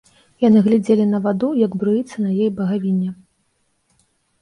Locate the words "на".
1.09-1.19, 2.25-2.29